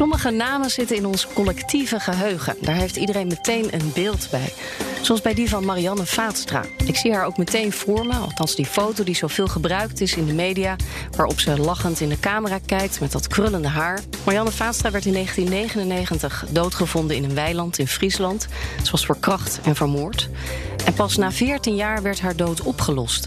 [0.00, 2.56] Sommige namen zitten in ons collectieve geheugen.
[2.60, 4.52] Daar heeft iedereen meteen een beeld bij.
[5.00, 6.64] Zoals bij die van Marianne Vaatstra.
[6.86, 10.26] Ik zie haar ook meteen voor me, althans die foto die zoveel gebruikt is in
[10.26, 10.76] de media,
[11.16, 14.00] waarop ze lachend in de camera kijkt met dat krullende haar.
[14.24, 18.46] Marianne Vaatstra werd in 1999 doodgevonden in een weiland in Friesland.
[18.82, 20.28] Ze was verkracht en vermoord.
[20.90, 23.26] En pas na 14 jaar werd haar dood opgelost.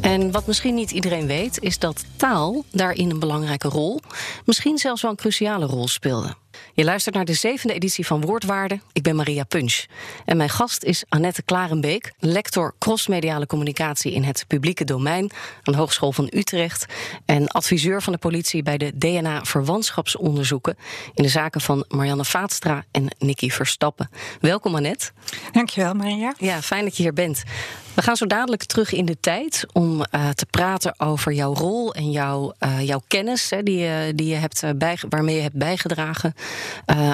[0.00, 4.00] En wat misschien niet iedereen weet, is dat taal daarin een belangrijke rol,
[4.44, 6.34] misschien zelfs wel een cruciale rol speelde.
[6.76, 8.80] Je luistert naar de zevende editie van Woordwaarde.
[8.92, 9.84] Ik ben Maria Punch.
[10.24, 15.30] En mijn gast is Annette Klarenbeek, lector crossmediale communicatie in het publieke domein
[15.62, 16.86] aan de Hogeschool van Utrecht
[17.24, 20.76] en adviseur van de politie bij de DNA-verwantschapsonderzoeken
[21.14, 24.10] in de zaken van Marianne Vaatstra en Nicky Verstappen.
[24.40, 25.10] Welkom Annette.
[25.52, 26.34] Dankjewel Maria.
[26.38, 27.42] Ja, fijn dat je hier bent.
[27.94, 31.94] We gaan zo dadelijk terug in de tijd om uh, te praten over jouw rol
[31.94, 35.54] en jouw, uh, jouw kennis hè, die, je, die je hebt bij, waarmee je hebt
[35.54, 36.34] bijgedragen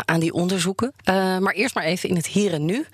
[0.05, 0.93] aan die onderzoeken.
[1.41, 2.87] maar eerst maar even in het hier en nu.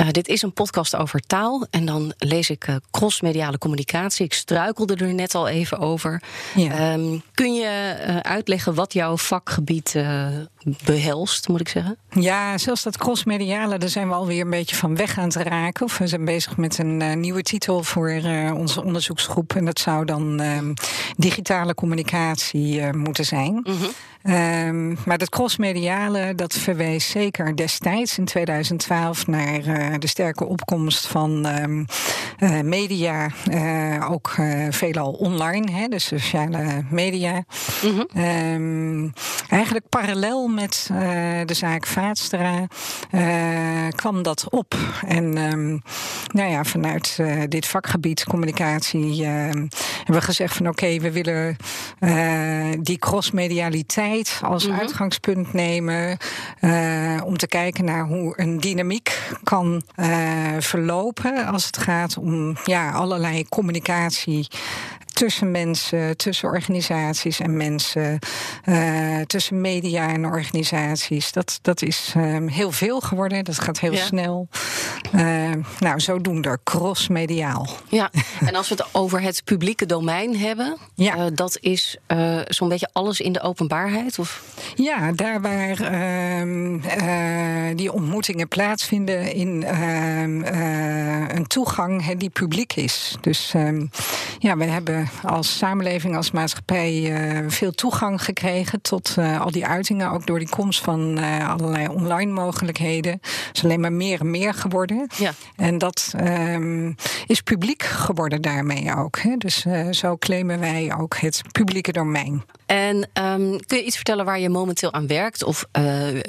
[0.00, 1.66] Uh, dit is een podcast over taal.
[1.70, 4.24] En dan lees ik uh, crossmediale communicatie.
[4.24, 6.22] Ik struikelde er net al even over.
[6.54, 6.92] Ja.
[6.92, 9.96] Um, kun je uh, uitleggen wat jouw vakgebied
[10.84, 11.96] behelst, moet ik zeggen?
[12.10, 15.84] Ja, zelfs dat crossmediale, daar zijn we alweer een beetje van weg aan te raken.
[15.84, 18.20] Of we zijn bezig met een nieuwe titel voor
[18.54, 19.54] onze onderzoeksgroep.
[19.54, 20.74] En dat zou dan ehm,
[21.16, 23.52] digitale communicatie moeten zijn.
[23.52, 23.90] Mm -hmm.
[24.28, 31.06] Um, maar dat crossmediale, dat verwees zeker destijds in 2012 naar uh, de sterke opkomst
[31.06, 31.86] van um,
[32.38, 34.34] uh, media, uh, ook
[34.70, 37.44] veelal online, hè, de sociale media.
[37.82, 38.22] Mm -hmm.
[38.24, 39.12] um,
[39.48, 40.90] eigenlijk parallel met
[41.44, 42.66] de zaak Vaatstra
[43.90, 44.74] kwam dat op.
[45.06, 45.32] En
[46.32, 47.18] nou ja, vanuit
[47.48, 49.70] dit vakgebied communicatie hebben
[50.06, 51.56] we gezegd van oké, okay, we willen
[52.82, 54.80] die crossmedialiteit als mm -hmm.
[54.80, 56.18] uitgangspunt nemen
[56.60, 60.06] uh, om te kijken naar hoe een dynamiek kan uh,
[60.58, 64.48] verlopen als het gaat om ja, allerlei communicatie
[65.18, 68.18] tussen mensen, tussen organisaties en mensen,
[68.64, 71.32] uh, tussen media en organisaties.
[71.32, 74.04] Dat, dat is um, heel veel geworden, dat gaat heel ja.
[74.04, 74.48] snel.
[75.14, 77.68] Uh, nou, zodoende crossmediaal.
[77.88, 78.10] Ja,
[78.46, 81.16] en als we het over het publieke domein hebben, ja.
[81.16, 81.96] Uh, dat is
[82.46, 84.18] zo'n beetje alles in de openbaarheid?
[84.18, 84.42] Of?
[84.74, 86.78] Ja, daar waar ehm,
[87.76, 90.44] die ontmoetingen plaatsvinden in ehm,
[91.36, 93.16] een toegang he, die publiek is.
[93.20, 93.52] Dus
[94.38, 99.66] ja, we hebben als samenleving, als maatschappij uh, veel toegang gekregen tot uh, al die
[99.66, 100.10] uitingen.
[100.10, 103.12] Ook door die komst van uh, allerlei online mogelijkheden.
[103.22, 105.06] Het is alleen maar meer en meer geworden.
[105.16, 105.32] Ja.
[105.56, 106.94] En dat um,
[107.26, 109.18] is publiek geworden daarmee ook.
[109.18, 109.36] Hè.
[109.36, 112.44] Dus zo claimen wij ook het publieke domein.
[112.66, 115.44] En um, kun je iets vertellen waar je momenteel aan werkt?
[115.44, 115.64] Of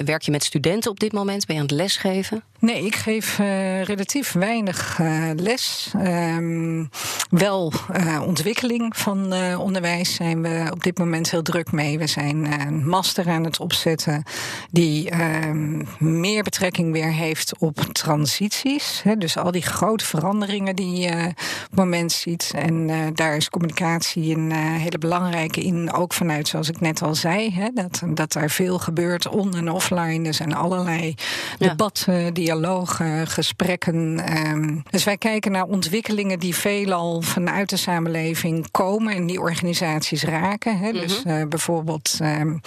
[0.04, 1.46] werk je met studenten op dit moment?
[1.46, 2.42] Ben je aan het lesgeven?
[2.60, 5.92] Nee, ik geef uh, relatief weinig uh, les.
[6.06, 6.90] Um,
[7.30, 11.98] wel uh, ontwikkeling van onderwijs zijn we op dit moment heel druk mee.
[11.98, 14.22] We zijn een master aan het opzetten
[14.70, 19.00] die um, meer betrekking weer heeft op transities.
[19.02, 22.52] Hè, dus al die grote veranderingen die je op het moment ziet.
[22.54, 25.92] En daar is communicatie een hele belangrijke in.
[25.92, 29.70] Ook vanuit, zoals ik net al zei, hè, dat, dat er veel gebeurt on- en
[29.70, 30.26] offline.
[30.26, 31.14] Er zijn allerlei
[31.58, 31.68] ja.
[31.68, 34.24] debatten die dialogen, gesprekken.
[34.48, 40.22] Um, dus wij kijken naar ontwikkelingen die veelal vanuit de samenleving komen en die organisaties
[40.22, 40.78] raken.
[40.78, 40.92] Hè.
[40.92, 42.60] Dus uh, bijvoorbeeld um,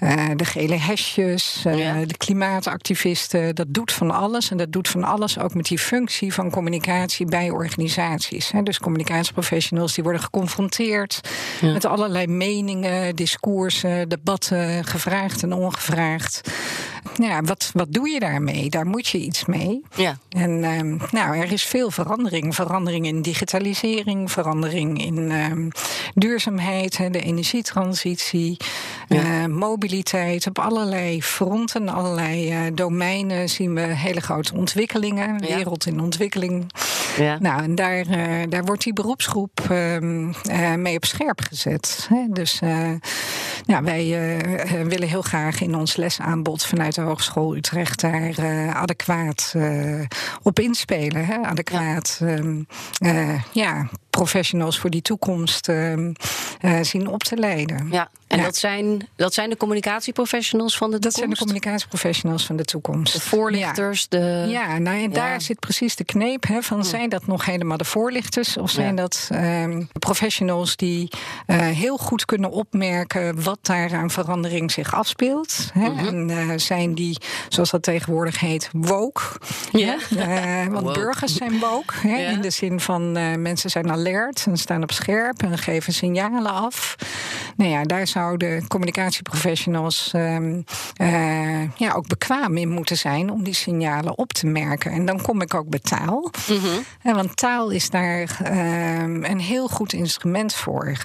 [0.00, 2.04] uh, de gele hesjes, uh, ja.
[2.04, 3.54] de klimaatactivisten.
[3.54, 4.50] Dat doet van alles.
[4.50, 8.50] En dat doet van alles ook met die functie van communicatie bij organisaties.
[8.50, 8.62] Hè.
[8.62, 11.20] Dus communicatieprofessionals die worden geconfronteerd
[11.60, 11.72] ja.
[11.72, 16.50] met allerlei meningen, discoursen, debatten, gevraagd en ongevraagd.
[17.14, 18.70] Ja, wat, wat doe je daarmee?
[18.70, 19.82] Daar moet je iets mee.
[19.96, 20.18] Ja.
[20.28, 22.54] En um, nou, er is veel verandering.
[22.54, 25.70] Verandering in digitalisering, verandering in um,
[26.14, 28.56] duurzaamheid, de energietransitie,
[29.08, 29.22] ja.
[29.22, 30.46] uh, mobiliteit.
[30.46, 35.38] Op allerlei fronten, allerlei uh, domeinen zien we hele grote ontwikkelingen.
[35.46, 35.56] Ja.
[35.56, 36.72] Wereld in ontwikkeling.
[37.16, 37.38] Ja.
[37.40, 38.04] Nou, en daar,
[38.48, 42.06] daar wordt die beroepsgroep ehm, mee op scherp gezet.
[42.08, 42.26] Hè?
[42.30, 42.58] Dus
[43.66, 44.38] ja, wij
[44.84, 48.34] willen heel graag in ons lesaanbod vanuit de Hogeschool Utrecht daar
[48.74, 49.08] adequaat
[50.42, 51.26] op inspelen.
[51.26, 51.36] Hè?
[51.42, 52.26] Adequaat, ja.
[52.26, 52.62] Ehm,
[53.52, 56.10] ja professionals voor die toekomst uh,
[56.82, 57.88] zien op te leiden.
[57.90, 61.18] Ja, en Dat, zijn, dat zijn de communicatieprofessionals van de toekomst?
[61.18, 63.12] Dat zijn de communicatieprofessionals van de toekomst.
[63.12, 64.18] De voorlichters, ja.
[64.18, 64.46] de...
[64.48, 66.84] Ja, nou en daar zit precies de kneep hè, van...
[66.84, 68.56] zijn dat nog helemaal de voorlichters...
[68.56, 71.08] of zijn dat um, professionals die
[71.46, 73.42] uh, heel goed kunnen opmerken...
[73.42, 75.70] wat daar aan verandering zich afspeelt.
[75.72, 75.88] Hè?
[75.88, 76.06] Mhm.
[76.06, 77.16] En uh, zijn die,
[77.48, 79.22] zoals dat tegenwoordig heet, woke.
[79.72, 79.96] Ja.
[80.70, 81.00] Want woke.
[81.00, 81.94] burgers zijn woke.
[82.08, 85.42] Hè, In de zin van mensen zijn alert en staan op scherp...
[85.42, 86.96] en geven signalen af.
[87.56, 90.64] Nou ja, daar zou zouden communicatieprofessionals um,
[91.00, 94.92] uh, ja, ook bekwaam in moeten zijn om die signalen op te merken.
[94.92, 96.30] En dan kom ik ook bij taal.
[96.48, 98.38] Mm Want taal is daar
[99.02, 100.96] um, een heel goed instrument voor.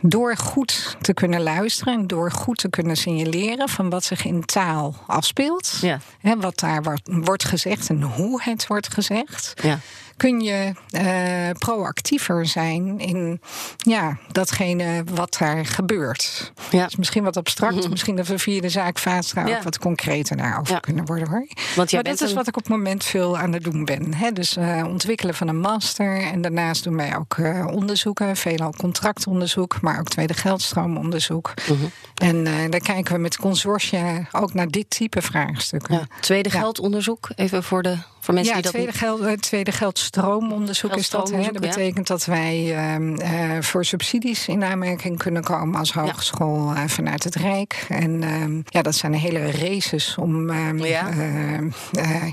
[0.00, 4.44] Door goed te kunnen luisteren en door goed te kunnen signaleren van wat zich in
[4.44, 5.78] taal afspeelt.
[5.80, 6.00] Ja.
[6.20, 9.52] Hè, wat daar wordt gezegd en hoe het wordt gezegd.
[9.62, 9.78] Ja
[10.16, 13.40] kun je uh, proactiever zijn in
[13.76, 16.52] ja, datgene wat daar gebeurt.
[16.70, 16.78] Ja.
[16.80, 17.74] Dat is misschien wat abstract.
[17.74, 17.90] Mhm.
[17.90, 20.80] Misschien dat we via de zaak Vaatstra ook wat concreter daarover ja.
[20.80, 21.46] kunnen worden hoor.
[21.76, 24.14] Want maar dat is wat ik op het moment veel aan het doen ben.
[24.14, 24.32] Hè?
[24.32, 26.20] Dus uh, ontwikkelen van een master.
[26.20, 28.36] En daarnaast doen wij ook uh, onderzoeken.
[28.36, 31.54] Veelal contractonderzoek, maar ook tweede geldstroomonderzoek.
[31.68, 31.90] Mm -hmm.
[32.14, 36.08] En daar kijken we met consortia ook naar dit type vraagstukken.
[36.20, 37.96] Tweede geldonderzoek, even voor de
[38.26, 39.00] voor mensen ja, die tweede, dat...
[39.00, 41.30] geld, eh, tweede geldstroomonderzoek is dat.
[41.30, 41.42] Hè?
[41.42, 47.24] Dat betekent dat wij uh, voor subsidies in aanmerking kunnen komen als hogeschool uh, vanuit
[47.24, 47.86] het Rijk.
[47.88, 51.08] En uh, ja, dat zijn hele races om ehm, ja.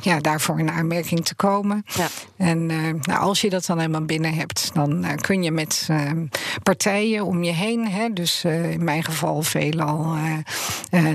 [0.02, 0.20] ja.
[0.20, 1.86] daarvoor in aanmerking te komen.
[1.96, 2.08] Ja.
[2.38, 6.26] En nou, als je dat dan helemaal binnen hebt, dan kun je met ehm,
[6.64, 10.16] partijen om je heen, hè, dus in mijn geval veelal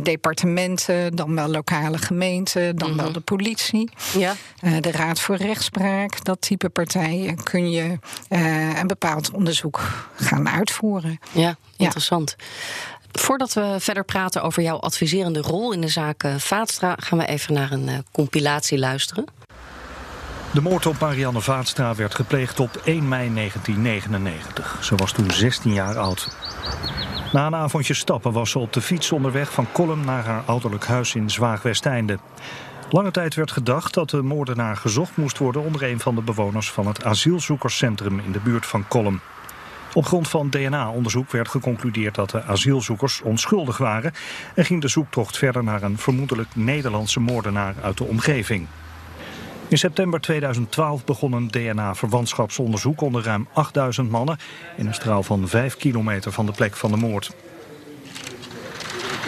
[0.03, 3.15] departementen, dan wel lokale gemeenten, dan wel mhm.
[3.15, 3.91] de politie.
[4.19, 4.35] Ja.
[4.69, 7.99] Eh, de Raad voor Rechtspraak, dat type partijen, kun je
[8.29, 9.81] uh, een bepaald onderzoek
[10.17, 11.19] gaan uitvoeren.
[11.33, 12.37] Ja, interessant.
[13.13, 17.27] Voordat we verder praten over jouw adviserende rol in de zaak eh, Vaatstra, gaan we
[17.27, 19.25] even naar een uh, compilatie luisteren.
[20.53, 24.79] De moord op Marianne Vaatstra werd gepleegd op 1 mei 1999.
[24.81, 26.29] Ze was toen 16 jaar oud.
[27.33, 30.87] Na een avondje stappen was ze op de fiets onderweg van Kolm naar haar ouderlijk
[30.87, 32.19] huis in Zwaagwesteinde.
[32.91, 36.71] Lange tijd werd gedacht dat de moordenaar gezocht moest worden onder een van de bewoners
[36.71, 39.21] van het asielzoekerscentrum in de buurt van Kolm.
[39.95, 44.13] Op grond van DNA-onderzoek werd geconcludeerd dat de asielzoekers onschuldig waren
[44.55, 48.67] en ging de zoektocht verder naar een vermoedelijk Nederlandse moordenaar uit de omgeving.
[49.69, 54.39] In september 2012 begon een DNA-verwantschapsonderzoek onder ruim 8000 mannen
[54.77, 57.35] in een straal van 5 kilometer van de plek van de moord.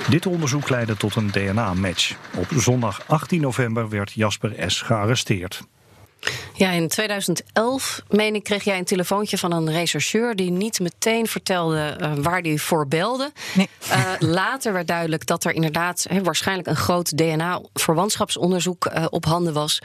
[0.08, 2.14] Dit onderzoek leidde tot een DNA-match.
[2.37, 4.81] Op zondag 18 november werd Jasper S.
[4.82, 5.62] gearresteerd.
[6.55, 11.26] Ja, in 2011, meen ik, kreeg jij een telefoontje van een rechercheur die niet meteen
[11.26, 13.32] vertelde uh, waar hij voor belde.
[13.55, 13.69] Nee.
[13.91, 19.52] Uh, later werd duidelijk dat er inderdaad he, waarschijnlijk een groot DNA-verwantschapsonderzoek uh, op handen
[19.52, 19.79] was.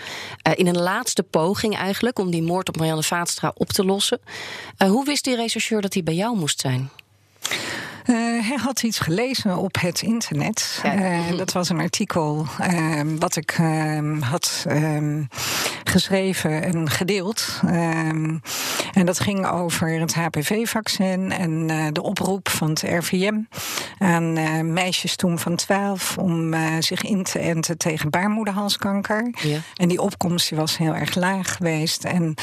[0.54, 4.20] in een laatste poging eigenlijk om die moord op Marianne Vaatstra op te lossen.
[4.88, 6.90] hoe wist die rechercheur dat hij bij jou moest zijn?
[8.09, 8.16] Uh,
[8.47, 10.81] hij had iets gelezen op het internet.
[10.85, 15.24] Uh, dat was een artikel uh, wat ik ehm, had ehm,
[15.95, 17.61] geschreven en gedeeld.
[18.94, 23.40] en dat ging over het HPV-vaccin en eh, de oproep van het RVM
[23.97, 29.33] aan eh, meisjes toen van 12 om zich in te enten tegen baarmoederhalskanker.
[29.42, 29.59] Ja.
[29.75, 32.04] En die opkomst die was heel erg laag geweest.
[32.04, 32.35] En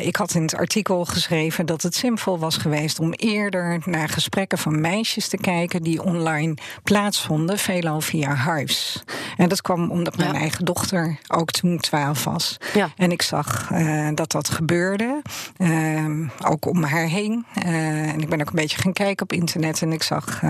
[0.00, 4.58] ik had in het artikel geschreven dat het zinvol was geweest om eerder naar gesprekken
[4.58, 9.02] van meisjes te kijken die online plaatsvonden, veelal via huis.
[9.36, 12.56] En dat kwam omdat mijn eigen dochter ook toen 12 was.
[12.74, 12.90] Ja.
[12.96, 15.22] En ik zag uh, dat dat gebeurde,
[15.58, 17.46] uh, ook om haar heen.
[17.66, 20.40] Uh, en ik ben ook een beetje gaan kijken op internet en ik zag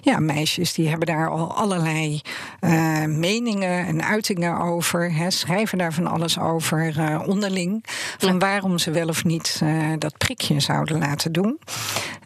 [0.00, 2.20] ja, meisjes die hebben daar al allerlei
[3.06, 7.84] meningen en uitingen over, hè, schrijven daar van alles over onderling.
[8.18, 9.62] Van waarom ze wel of niet
[9.98, 11.58] dat prikje zouden laten doen.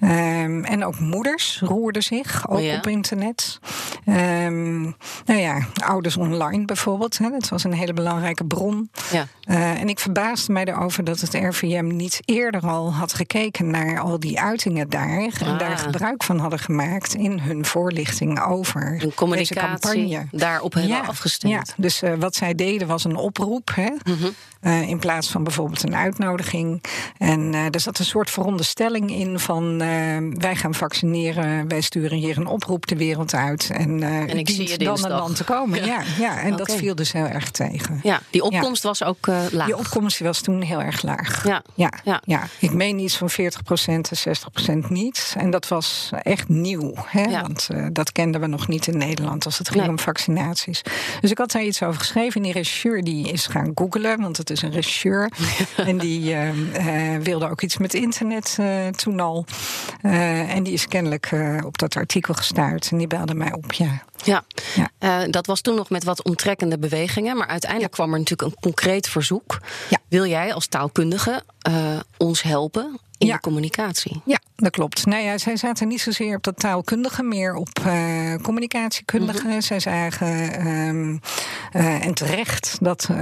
[0.01, 2.77] Ehm, en ook moeders roerden zich, ook Oh ja?
[2.77, 3.59] op internet.
[4.05, 4.83] Ehm,
[5.25, 7.19] nou ja, ouders online bijvoorbeeld.
[7.19, 8.91] Hè, dat was een hele belangrijke bron.
[9.13, 9.27] Ja.
[9.45, 14.01] Eh, en ik verbaasde mij erover dat het RVM niet eerder al had gekeken naar
[14.01, 15.33] al die uitingen daar.
[15.41, 15.59] En Ah.
[15.59, 20.27] daar gebruik van hadden gemaakt in hun voorlichting over Een deze communicatie campagne.
[20.31, 21.53] daarop hebben afgestemd.
[21.53, 23.71] Ja, dus eh, wat zij deden was een oproep.
[23.75, 24.29] Hè, Mhm.
[24.61, 26.83] eh, in plaats van bijvoorbeeld een uitnodiging.
[27.19, 29.79] En er zat een soort veronderstelling in van
[30.39, 33.71] wij gaan vaccineren, wij sturen hier een oproep de wereld uit.
[33.73, 35.73] En, En ik zie je dan een land te komen.
[35.85, 38.01] Ja, ja, en dat viel dus heel erg tegen.
[38.03, 39.67] Ja, die opkomst was ook eh, laag.
[39.67, 41.45] Die opkomst was toen heel erg laag.
[41.47, 41.63] Ja.
[41.75, 42.21] Ja, Ja.
[42.25, 42.43] ja.
[42.59, 43.35] ik meen iets van 40%
[43.87, 44.03] en
[44.85, 45.35] 60% niet.
[45.39, 46.93] En dat was echt nieuw.
[47.07, 47.23] Hè?
[47.23, 47.41] Ja.
[47.43, 49.91] Want eh, dat kenden we nog niet in Nederland als het ging Nee.
[49.91, 50.83] om vaccinaties.
[51.21, 52.35] Dus ik had daar iets over geschreven.
[52.37, 55.31] En die regisseur die is gaan googlen, want het is een regisseur.
[55.77, 58.59] en die eh, eh, wilde ook iets met internet
[58.97, 59.47] toen al.
[60.03, 61.31] En die is kennelijk
[61.65, 62.89] op dat artikel gestuurd.
[62.91, 64.03] En die belde mij op, ja.
[64.25, 65.27] Ja, Ja.
[65.27, 67.37] Dat was toen nog met wat omtrekkende bewegingen.
[67.37, 69.59] Maar uiteindelijk kwam er natuurlijk een concreet verzoek.
[69.91, 69.99] Ja.
[70.09, 73.35] Wil jij als taalkundige eh, ons helpen in Ja.
[73.35, 74.21] de communicatie?
[74.25, 75.07] Ja, dat klopt.
[75.07, 79.47] Nou ja, zij zaten niet zozeer op dat taalkundige, meer op eh, communicatiekundige.
[79.49, 79.61] Mhm.
[79.61, 81.17] Zij zagen, ehm,
[81.73, 83.17] eh, en terecht, dat eh,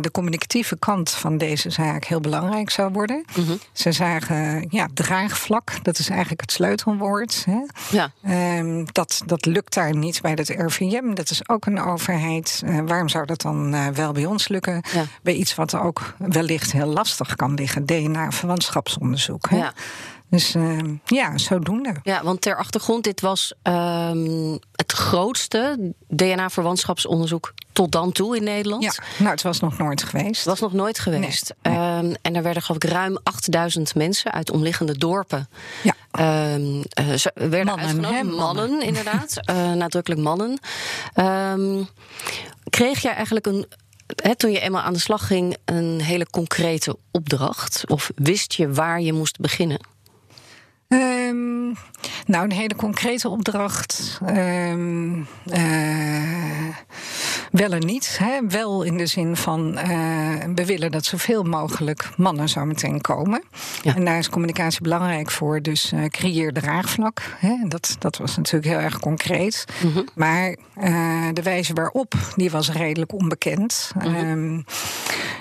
[0.00, 3.24] de communicatieve kant van deze zaak heel belangrijk zou worden.
[3.36, 3.52] Mhm.
[3.72, 7.44] Zij zagen, ja, draagvlak, dat is eigenlijk het sleutelwoord.
[7.44, 7.58] Hè?
[7.96, 11.14] Ja, Ehm, dat, dat lukt daar niet bij het RVM.
[11.14, 12.62] Dat is ook een overheid.
[12.86, 14.82] Waarom zou dat dan wel bij ons lukken?
[14.92, 15.04] Ja.
[15.22, 19.33] Bij iets wat ook wellicht heel lastig kan liggen: DNA-verwantschapsonderzoek.
[19.42, 19.56] Hè?
[19.56, 19.72] Ja.
[20.30, 21.94] Dus ehm, ja, zodoende.
[22.02, 28.82] ja, want ter achtergrond, dit was ehm, het grootste DNA-verwantschapsonderzoek tot dan toe in Nederland.
[28.82, 30.36] Ja, nou, het was nog nooit geweest.
[30.36, 31.54] Het was nog nooit geweest.
[31.62, 31.82] Nee, nee.
[31.82, 35.48] Ehm, en er werden geloof ik ruim 8000 mensen uit omliggende dorpen.
[35.82, 35.94] Ja.
[36.10, 38.12] eh, ze werden Mannen, uitgenodigd.
[38.14, 38.36] hè, Mannen,
[38.70, 38.82] mannen.
[38.82, 39.36] inderdaad.
[39.44, 40.58] Eh, nadrukkelijk mannen.
[42.70, 43.66] Kreeg jij eigenlijk een.
[44.22, 47.84] Hè, toen je eenmaal aan de slag ging, een hele concrete opdracht?
[47.86, 49.78] Of wist je waar je moest beginnen?
[50.88, 51.66] Ehm,
[52.26, 54.18] nou, een hele concrete opdracht.
[54.26, 55.83] ehm, eh,
[57.54, 58.18] wel en niet.
[58.18, 58.40] Hè?
[58.48, 59.88] Wel in de zin van eh,
[60.54, 63.42] we willen dat zoveel mogelijk mannen zo meteen komen.
[63.82, 63.94] Ja.
[63.94, 65.62] En daar is communicatie belangrijk voor.
[65.62, 67.22] Dus eh, creëer draagvlak.
[67.36, 67.56] Hè?
[67.68, 69.64] Dat, dat was natuurlijk heel erg concreet.
[70.14, 73.92] Maar eh, de wijze waarop, die was redelijk onbekend.
[73.98, 74.60] Ehm,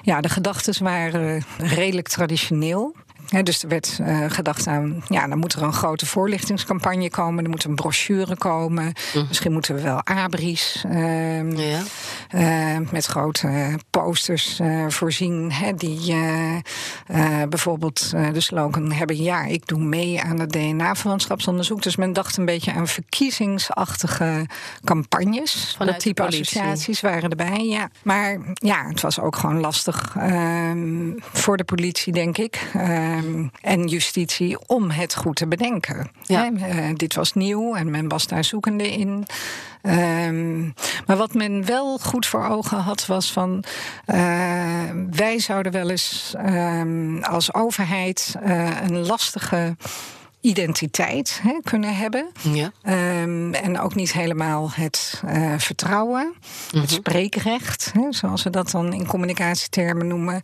[0.01, 2.95] ja, de gedachten waren redelijk traditioneel.
[3.41, 7.49] Dus er werd eh, gedacht aan, ja, dan moet er een grote voorlichtingscampagne komen, er
[7.49, 8.93] moet een brochure komen,
[9.27, 11.81] misschien moeten we wel abris ehm, Ja.
[12.29, 16.15] eh, met grote posters eh, voorzien, die
[17.49, 21.81] bijvoorbeeld de slogan hebben: ja, ik doe mee aan het DNA-verwantschapsonderzoek.
[21.81, 24.45] Dus men dacht een beetje aan verkiezingsachtige
[24.83, 25.73] campagnes.
[25.77, 27.89] Vanuit dat type associaties waren erbij, ja.
[28.03, 32.71] Maar ja, het was ook gewoon lastig ehm, voor de politie, denk ik.
[33.23, 36.11] Ehm, en justitie om het goed te bedenken.
[36.21, 36.51] Ja.
[36.53, 39.25] Eh, dit was nieuw en men was daar zoekende in.
[39.81, 40.61] Ehm,
[41.05, 43.63] maar wat men wel goed voor ogen had, was van
[44.05, 49.75] eh, wij zouden wel eens ehm, als overheid eh, een lastige
[50.43, 52.27] identiteit hè, kunnen hebben.
[52.41, 52.71] Ja.
[52.81, 56.33] Ehm, en ook niet helemaal het eh, vertrouwen,
[56.75, 60.41] het spreekrecht, hè, zoals we dat dan in communicatietermen noemen,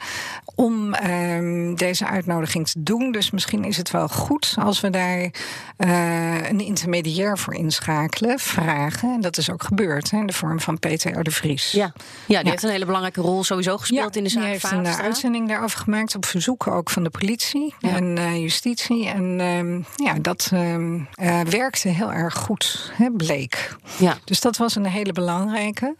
[0.55, 3.11] om ehm, deze uitnodiging te doen.
[3.11, 5.29] Dus misschien is het wel goed als we daar
[5.77, 9.13] eh, een intermediair voor inschakelen, vragen.
[9.13, 11.71] En dat is ook gebeurd hè, in de vorm van Peter de Vries.
[11.71, 11.79] Ja.
[11.83, 11.91] ja,
[12.25, 12.49] die Ja.
[12.49, 15.47] heeft een hele belangrijke rol sowieso gespeeld in de zaak die heeft een eh, uitzending
[15.47, 19.07] daarover gemaakt op verzoek ook van de politie en justitie.
[19.07, 23.75] En ehm, ja, dat ehm, eh, werkte heel erg goed, hè, bleek.
[23.97, 24.17] Ja.
[24.23, 25.95] Dus dat was een hele belangrijke.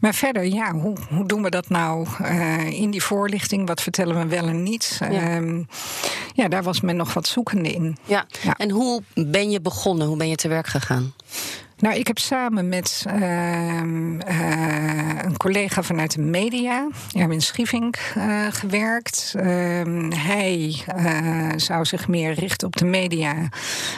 [0.00, 3.66] Maar verder, ja, hoe, hoe doen we dat nou eh, in die voorlichting?
[3.68, 4.96] Wat vertellen we wel en niet?
[5.00, 5.10] Ja.
[5.10, 5.42] Ja,
[6.34, 7.96] ja daar was men nog wat zoekende in.
[8.04, 8.26] Ja.
[8.42, 8.54] Ja.
[8.56, 10.06] En hoe ben je begonnen?
[10.06, 11.12] Hoe ben je te werk gegaan?
[11.78, 18.46] Nou, ik heb samen met ehm, eh, een collega vanuit de media, Erwin Schievink, eh,
[18.50, 19.34] gewerkt.
[19.36, 23.34] Ehm, hij eh, zou zich meer richten op de media.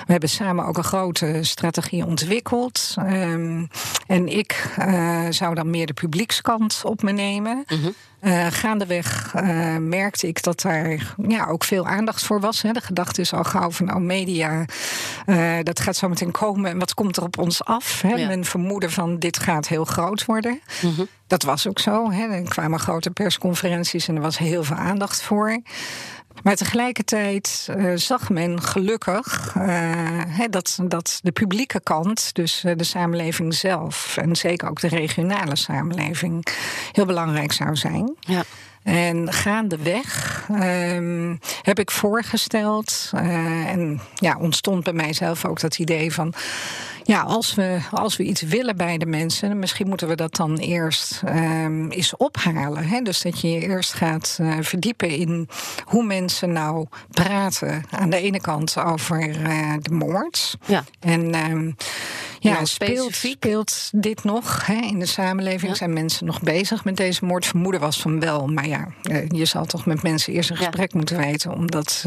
[0.06, 2.94] We hebben samen ook een grote strategie ontwikkeld.
[2.96, 3.64] Ehm,
[4.06, 4.74] en ik
[5.30, 7.64] zou dan meer de publiekskant op me nemen.
[8.20, 12.62] Eh, gaandeweg eh, merkte ik dat daar ja, ook veel aandacht voor was.
[12.62, 12.72] Hè.
[12.72, 14.64] De gedachte is al gauw van, oh media,
[15.26, 16.70] eh, dat gaat zo meteen komen.
[16.70, 18.00] En wat komt er op ons af?
[18.02, 18.14] Hè?
[18.14, 18.26] Ja.
[18.26, 20.60] Men vermoedde van, dit gaat heel groot worden.
[21.26, 22.10] Dat was ook zo.
[22.10, 22.26] Hè.
[22.26, 25.60] Er kwamen grote persconferenties en er was heel veel aandacht voor.
[26.42, 32.84] Maar tegelijkertijd uh, zag men gelukkig uh, dat, dat de publieke kant, dus uh, de
[32.84, 36.46] samenleving zelf en zeker ook de regionale samenleving,
[36.92, 38.14] heel belangrijk zou zijn.
[38.20, 38.42] Ja.
[38.82, 46.34] En gaandeweg um, heb ik voorgesteld, en ja, ontstond bij mijzelf ook dat idee van
[47.08, 50.56] ja, als we, als we iets willen bij de mensen, misschien moeten we dat dan
[50.56, 52.84] eerst um, eens ophalen.
[52.84, 53.00] Hè?
[53.00, 55.48] Dus dat je je eerst gaat uh, verdiepen in
[55.84, 57.84] hoe mensen nou praten.
[57.90, 60.56] Aan de ene kant over uh, de moord.
[60.66, 60.84] Ja.
[61.00, 61.76] En um,
[62.38, 65.76] ja, nou, speelt, speelt dit nog hè, in de samenleving?
[65.76, 67.46] Zijn mensen nog bezig met deze moord?
[67.46, 70.94] Vermoeden was van wel, maar ja, uh, je zal toch met mensen eerst een gesprek
[70.94, 72.04] moeten weten om dat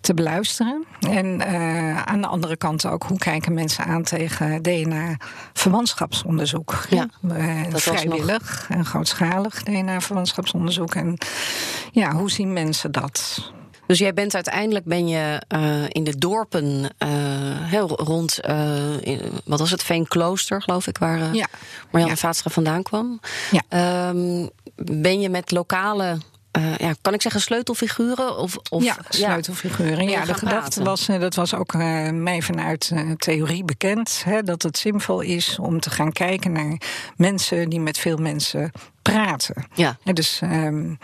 [0.00, 0.84] te beluisteren.
[1.00, 6.84] En uh, aan de andere kant ook, hoe kijken mensen aan tegen DNA-verwantschapsonderzoek?
[6.90, 10.94] Ja, uh, vrijwillig en grootschalig DNA-verwantschapsonderzoek.
[10.94, 11.18] En
[11.92, 13.50] ja, hoe zien mensen dat?
[13.86, 16.90] Dus jij bent uiteindelijk ben je uh, in de dorpen
[17.62, 18.40] heel rond,
[19.00, 21.46] in, wat was het, Veenklooster, geloof ik, waar ja.
[21.90, 22.18] Marjane ja.
[22.18, 23.20] Vaatstra vandaan kwam.
[23.50, 23.62] Ja.
[24.08, 26.18] Um, ben je met lokale
[26.58, 28.36] uh, ja, kan ik zeggen sleutelfiguren?
[28.36, 30.08] Of, of, ja, sleutelfiguren.
[30.08, 34.42] Ja, de gedachte was, eh, dat was ook uh, mij vanuit uh, theorie bekend, hè,
[34.42, 36.80] dat het zinvol is om te gaan kijken naar
[37.16, 38.70] mensen die met veel mensen
[39.02, 39.66] praten.
[39.74, 39.98] Ja.
[40.02, 40.98] dus um,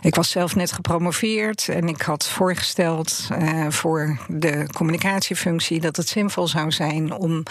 [0.00, 6.08] ik was zelf net gepromoveerd en ik had voorgesteld uh, voor de communicatiefunctie dat het
[6.08, 7.42] zinvol zou zijn om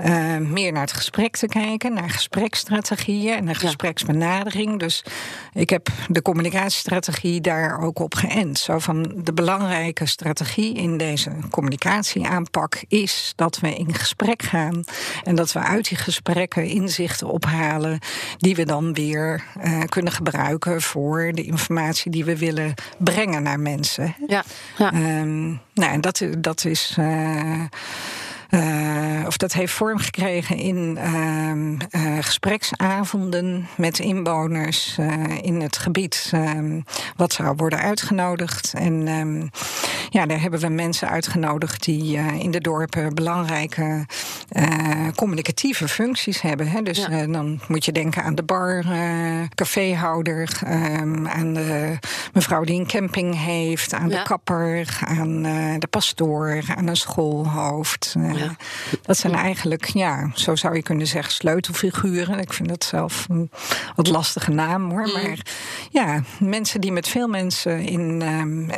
[0.00, 4.78] uh, meer naar het gesprek te kijken, naar gesprekstrategieën en naar gespreksbenadering.
[4.78, 5.04] Dus
[5.52, 8.58] ik heb de communicatiestrategie daar ook op geënt.
[8.58, 14.84] Zo van de belangrijke strategie in deze communicatieaanpak is dat we in gesprek gaan
[15.24, 17.98] en dat we uit die gesprekken inzichten ophalen
[18.36, 23.60] die we dan weer uh, kunnen gebruiken voor de informatie die we willen brengen naar
[23.60, 24.14] mensen.
[24.26, 24.44] Ja.
[24.78, 24.92] ja.
[25.20, 26.96] Um, nou, en dat, dat is.
[26.98, 27.64] Uh,
[28.50, 30.98] uh, of dat heeft vorm gekregen in
[31.90, 35.12] uh, gespreksavonden met inwoners uh,
[35.42, 36.80] in het gebied ehm,
[37.16, 38.72] wat zou worden uitgenodigd.
[38.76, 39.50] En um,
[40.10, 44.06] ja, daar hebben we mensen uitgenodigd die in de dorpen belangrijke
[45.14, 46.68] communicatieve functies hebben.
[46.68, 46.82] Hè.
[46.82, 47.26] Dus ja.
[47.26, 48.84] dan moet je denken aan de bar,
[49.54, 50.48] caféhouder,
[51.24, 51.98] aan de
[52.32, 54.16] mevrouw die een camping heeft, aan ja.
[54.16, 55.42] de kapper, aan
[55.78, 58.14] de pastoor, aan een schoolhoofd.
[58.18, 58.35] Ja.
[59.02, 62.38] Dat zijn eigenlijk, ja, zo zou je kunnen zeggen, sleutelfiguren.
[62.38, 63.50] Ik vind dat zelf een
[63.94, 65.06] wat lastige naam hoor.
[65.06, 65.12] Mm.
[65.12, 65.38] Maar
[65.90, 68.22] ja, mensen die met veel mensen in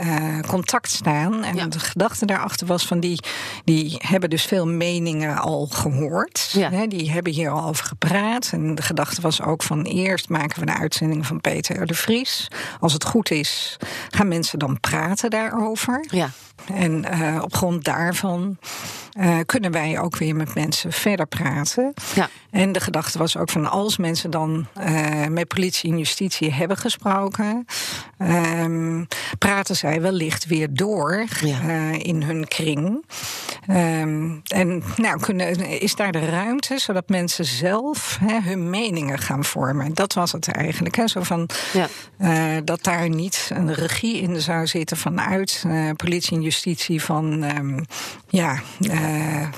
[0.05, 1.45] uh, contact staan.
[1.45, 1.67] En ja.
[1.67, 3.23] de gedachte daarachter was van die,
[3.65, 6.51] die hebben dus veel meningen al gehoord.
[6.53, 6.71] Ja.
[6.71, 8.51] Hè, die hebben hier al over gepraat.
[8.53, 12.49] En de gedachte was ook van eerst maken we een uitzending van Peter de Vries.
[12.81, 13.77] Als het goed is,
[14.09, 16.05] gaan mensen dan praten daarover.
[16.11, 16.31] Ja.
[16.75, 18.59] En uh, op grond daarvan
[19.19, 21.95] uh, kunnen wij ook weer met mensen verder praten.
[22.15, 22.29] Ja.
[22.51, 26.77] En de gedachte was ook van als mensen dan uh, met politie en justitie hebben
[26.77, 27.67] gesproken,
[28.19, 29.07] um,
[29.39, 31.91] praten zij wellicht weer door ja.
[31.91, 33.05] in hun kring.
[33.71, 39.45] Um, en nou, kunnen, is daar de ruimte zodat mensen zelf hè, hun meningen gaan
[39.45, 39.95] vormen.
[39.95, 40.97] Dat was het eigenlijk.
[40.97, 42.61] Hè, zo van, ja.
[42.61, 45.65] dat daar niet een regie in zou zitten vanuit
[45.97, 47.85] politie en justitie van um,
[48.29, 49.49] ja, uh,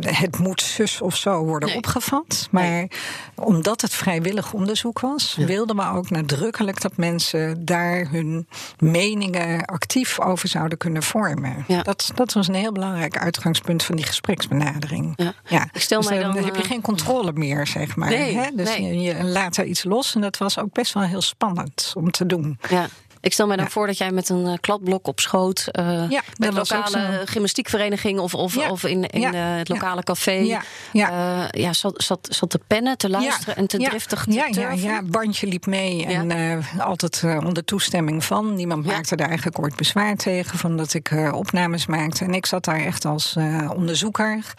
[0.00, 1.78] het moet zus of zo worden nee.
[1.78, 2.48] opgevat.
[2.50, 2.88] Maar nee.
[3.34, 5.46] omdat het vrijwillig onderzoek was, ja.
[5.46, 11.64] wilden we ook nadrukkelijk dat mensen daar hun meningen actief over zouden kunnen vormen.
[11.66, 11.82] Ja.
[11.82, 15.12] Dat, dat was een heel belangrijk uitgangspunt van die gespreksbenadering.
[15.16, 15.34] Ja.
[15.46, 15.68] ja.
[15.72, 18.08] Ik stel dus mij dan, dan heb je geen controle meer, zeg maar.
[18.08, 18.50] Nee, hè?
[18.54, 21.92] Dus je, je laat er iets los en dat was ook best wel heel spannend
[21.96, 22.58] om te doen.
[22.68, 22.88] Ja.
[23.24, 23.70] Ik stel me dan ja.
[23.70, 25.68] voor dat jij met een uh, kladblok op schoot...
[25.78, 28.70] Uh, ja, met een lokale gymnastiekvereniging of, of, ja.
[28.70, 30.32] of in, in uh, het lokale café...
[30.32, 30.62] Ja.
[30.92, 31.48] Ja.
[31.50, 35.02] ja, zat, zat, zat te pennen, te luisteren en te driftig te ja, ja, ja,
[35.02, 38.54] bandje liep mee en altijd onder toestemming van.
[38.54, 40.58] Niemand maakte daar eigenlijk ooit bezwaar tegen...
[40.58, 42.24] van dat ik opnames maakte.
[42.24, 43.36] En ik zat daar echt als
[43.76, 44.54] onderzoeker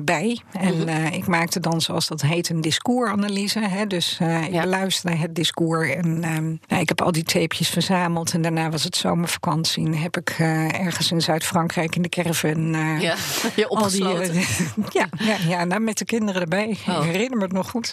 [0.00, 0.40] bij.
[0.52, 1.06] En mm -hmm.
[1.06, 3.60] ik maakte dan, zoals dat heet, een discoursanalyse.
[3.60, 3.86] Hè?
[3.86, 4.18] Dus
[4.50, 8.32] ik beluisterde het discours en nou, ik heb al die tapejes verzameld.
[8.32, 9.86] En daarna was het zomervakantie.
[9.86, 12.74] En heb ik uh, ergens in Zuid-Frankrijk in de caravan...
[12.74, 13.14] Uh, ja,
[13.56, 14.32] je opgesloten.
[14.32, 16.78] Die, uh, ja, ja, ja nou, met de kinderen erbij.
[16.88, 16.96] Oh.
[16.96, 17.92] Ik herinner me het nog goed.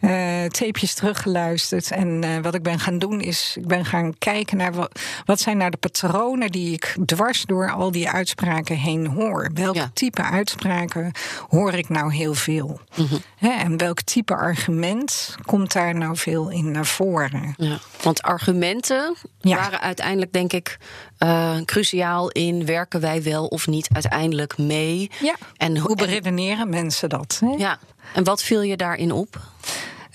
[0.00, 1.90] Uh, tapejes teruggeluisterd.
[1.90, 5.40] En uh, wat ik ben gaan doen is, ik ben gaan kijken naar wat, wat
[5.40, 9.50] zijn nou de patronen die ik dwars door al die uitspraken heen hoor.
[9.54, 9.90] Welke ja.
[9.94, 11.12] type uitspraken
[11.48, 12.80] hoor ik nou heel veel?
[12.96, 13.18] Mm -hmm.
[13.36, 17.54] Hè, en welk type argument komt daar nou veel in naar voren?
[17.56, 19.56] Ja, want argumenten ja.
[19.56, 20.78] waren uiteindelijk, denk ik,
[21.18, 25.10] uh, cruciaal in werken wij wel of niet uiteindelijk mee.
[25.20, 25.34] Ja.
[25.56, 27.40] En hoe beredeneren mensen dat?
[27.40, 27.54] Hè?
[27.56, 27.78] Ja.
[28.14, 29.40] En wat viel je daarin op?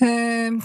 [0.01, 0.07] Uh,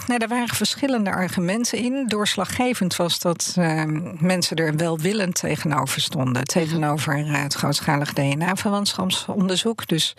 [0.07, 2.07] nou, er waren verschillende argumenten in.
[2.07, 3.83] Doorslaggevend was dat uh,
[4.19, 6.43] mensen er welwillend tegenover stonden.
[6.43, 9.87] Tegenover het grootschalig DNA-verwantschapsonderzoek.
[9.87, 10.15] Dus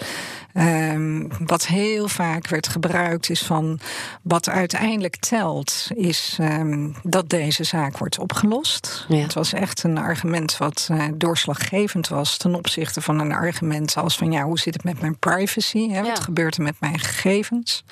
[0.52, 3.80] ehm, wat heel vaak werd gebruikt is van...
[4.22, 9.06] wat uiteindelijk telt, is ehm, dat deze zaak wordt opgelost.
[9.08, 9.16] Ja.
[9.16, 12.36] Het was echt een argument wat eh, doorslaggevend was...
[12.36, 14.32] ten opzichte van een argument als van...
[14.32, 15.88] ja, hoe zit het met mijn privacy?
[15.90, 16.02] Hè?
[16.02, 17.84] Wat gebeurt er met mijn gegevens?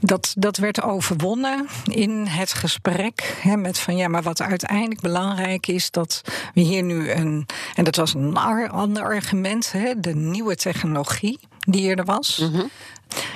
[0.00, 3.36] Dat, dat werd overwonnen in het gesprek.
[3.40, 6.20] Hè, met van ja, maar wat uiteindelijk belangrijk is, dat
[6.54, 7.46] we hier nu een.
[7.74, 11.38] En dat was een ander argument, hè, de nieuwe technologie
[11.68, 12.38] die er was.
[12.38, 12.70] Mm -hmm.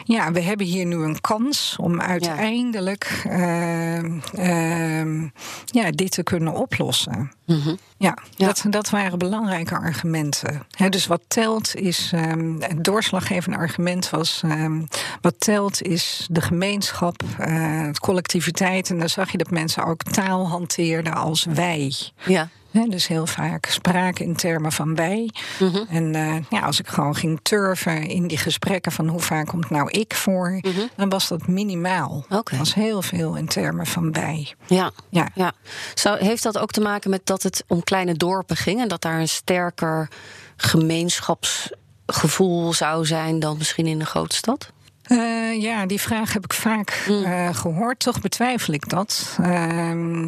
[0.05, 4.03] Ja, we hebben hier nu een kans om uiteindelijk ja.
[4.03, 5.31] Uh, uh,
[5.65, 7.33] ja, dit te kunnen oplossen.
[7.45, 7.79] Mm -hmm.
[7.99, 10.63] Ja, ja, Dat, dat waren belangrijke argumenten.
[10.71, 14.89] He, dus wat telt is, um, het doorslaggevende argument was, um,
[15.21, 18.91] wat telt is de gemeenschap, uh, het collectiviteit.
[18.91, 21.93] En dan zag je dat mensen ook taal hanteerden als wij.
[22.25, 22.49] Ja.
[22.77, 25.31] He, dus heel vaak spraken in termen van wij.
[25.59, 25.87] Mm -hmm.
[25.89, 29.71] En uh, ja, als ik gewoon ging turven in die gesprekken van hoe vaak komt
[29.71, 30.89] nou ik voor, mm -hmm.
[30.97, 32.25] dan was dat minimaal.
[32.29, 32.59] Okay.
[32.59, 34.55] was heel veel in termen van wij.
[34.67, 35.29] Ja, ja.
[35.35, 35.53] ja.
[35.95, 39.03] Zo, heeft dat ook te maken met dat het om kleine dorpen ging en dat
[39.03, 40.11] daar een sterker
[40.57, 44.75] gemeenschapsgevoel zou zijn dan misschien in een grote stad?
[45.09, 47.99] Uh, ja, die vraag heb ik vaak uh, gehoord.
[47.99, 49.39] Toch betwijfel ik dat.
[49.41, 50.25] Uh,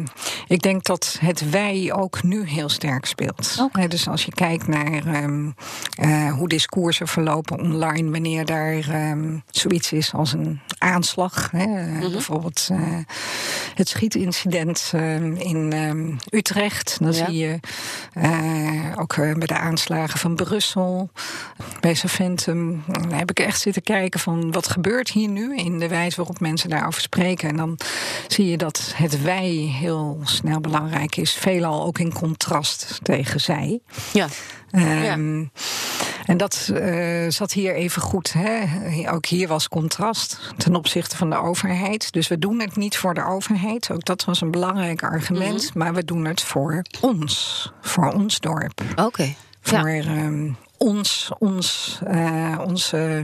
[0.47, 3.57] ik denk dat het wij ook nu heel sterk speelt.
[3.61, 3.87] Okay.
[3.87, 5.55] dus als je kijkt naar um,
[6.35, 11.51] hoe discoursen verlopen online, wanneer daar um, zoiets is als een aanslag.
[11.51, 12.11] Hè, mm -hmm.
[12.11, 12.69] Bijvoorbeeld
[13.75, 14.91] het schietincident
[15.37, 16.97] in Utrecht.
[16.99, 17.25] Dan ja.
[17.25, 17.59] zie je
[18.95, 21.09] ook bij de aanslagen van Brussel,
[21.79, 22.83] bij Saventum.
[22.87, 26.39] Dan heb ik echt zitten kijken van wat gebeurt hier nu in de wijze waarop
[26.39, 27.49] mensen daarover spreken.
[27.49, 27.77] En dan
[28.27, 31.33] zie je dat het wij heel snel belangrijk is.
[31.33, 33.79] Veelal ook in contrast tegen zij.
[34.13, 34.27] Ja.
[34.71, 35.49] Um, ja.
[36.29, 38.33] En dat uh, zat hier even goed.
[38.33, 39.11] Hè?
[39.11, 42.11] Ook hier was contrast ten opzichte van de overheid.
[42.11, 43.91] Dus we doen het niet voor de overheid.
[43.91, 45.61] Ook dat was een belangrijk argument.
[45.61, 45.81] Mm -hmm.
[45.81, 47.71] Maar we doen het voor ons.
[47.81, 48.81] Voor ons dorp.
[48.91, 49.03] Oké.
[49.03, 49.35] Okay.
[49.61, 50.23] Voor ja.
[50.23, 53.23] um, ons, ons, uh, onze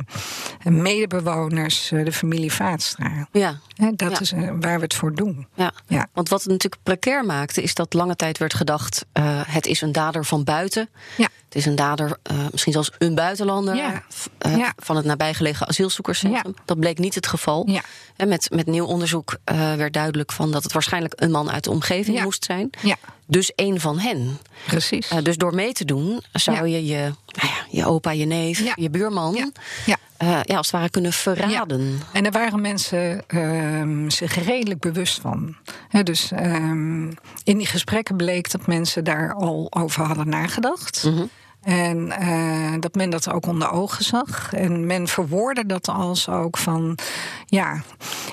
[0.63, 3.27] medebewoners, uh, de familie Vaatstra.
[3.31, 3.59] Ja.
[3.75, 4.19] He, dat ja.
[4.19, 5.47] is uh, waar we het voor doen.
[5.53, 5.71] Ja.
[5.87, 6.07] ja.
[6.13, 9.05] Want wat het natuurlijk precair maakte, is dat lange tijd werd gedacht:
[9.47, 10.89] het is een dader van buiten.
[11.17, 11.27] Ja.
[11.55, 12.17] Het is een dader,
[12.51, 14.03] misschien zelfs een buitenlander ja.
[14.39, 14.73] Ja.
[14.77, 16.55] van het nabijgelegen asielzoekerscentrum.
[16.65, 17.69] Dat bleek niet het geval.
[18.15, 19.37] En met, met nieuw onderzoek
[19.75, 22.69] werd duidelijk van dat het waarschijnlijk een man uit de omgeving moest zijn.
[22.81, 22.95] Ja.
[23.25, 24.39] Dus één van hen.
[24.65, 25.09] Precies.
[25.23, 28.89] dus door mee te doen, zou je je nou ja, je opa, je neef, je
[28.89, 29.33] buurman.
[29.33, 29.51] Ja.
[29.85, 29.97] Ja.
[30.23, 31.81] Uh, ja, als het ware kunnen verraden.
[31.81, 31.95] Ja.
[32.11, 35.55] En daar waren mensen uh, zich redelijk bewust van.
[35.89, 37.13] He, dus um,
[37.43, 41.03] in die gesprekken bleek dat mensen daar al over hadden nagedacht.
[41.03, 41.29] Mm -hmm.
[41.65, 44.53] En uh, dat men dat ook onder ogen zag.
[44.53, 46.97] En men verwoordde dat als ook van,
[47.45, 47.81] ja,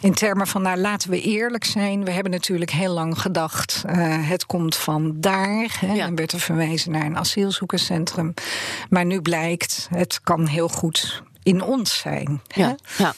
[0.01, 2.05] in termen van, nou laten we eerlijk zijn.
[2.05, 5.77] We hebben natuurlijk heel lang gedacht, uh, het komt van daar.
[5.81, 6.05] Hè, ja.
[6.05, 8.35] Dan werd er verwezen naar een asielzoekerscentrum.
[8.89, 12.41] Maar nu blijkt, het kan heel goed in ons zijn.
[12.47, 12.63] Hè?
[12.63, 12.77] ja.
[12.97, 13.15] Ja,